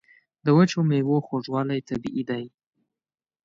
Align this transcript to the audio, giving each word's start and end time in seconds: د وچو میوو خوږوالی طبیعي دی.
د 0.45 0.47
وچو 0.57 0.79
میوو 0.89 1.25
خوږوالی 1.25 1.79
طبیعي 1.89 2.23
دی. 2.29 2.45